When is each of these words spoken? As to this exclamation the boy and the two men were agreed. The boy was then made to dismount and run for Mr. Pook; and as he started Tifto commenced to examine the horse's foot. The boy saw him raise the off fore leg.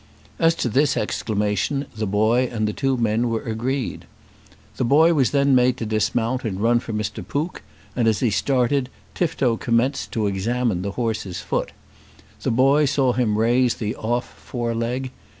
As 0.39 0.55
to 0.55 0.67
this 0.67 0.97
exclamation 0.97 1.85
the 1.95 2.07
boy 2.07 2.49
and 2.51 2.67
the 2.67 2.73
two 2.73 2.97
men 2.97 3.29
were 3.29 3.43
agreed. 3.43 4.05
The 4.77 4.83
boy 4.83 5.13
was 5.13 5.29
then 5.29 5.53
made 5.53 5.77
to 5.77 5.85
dismount 5.85 6.43
and 6.43 6.59
run 6.59 6.79
for 6.79 6.91
Mr. 6.91 7.23
Pook; 7.23 7.61
and 7.95 8.07
as 8.07 8.19
he 8.19 8.31
started 8.31 8.89
Tifto 9.13 9.57
commenced 9.57 10.11
to 10.13 10.25
examine 10.25 10.81
the 10.81 10.93
horse's 10.97 11.41
foot. 11.41 11.71
The 12.41 12.49
boy 12.49 12.85
saw 12.85 13.13
him 13.13 13.37
raise 13.37 13.75
the 13.75 13.95
off 13.95 14.27
fore 14.27 14.73
leg. 14.73 15.11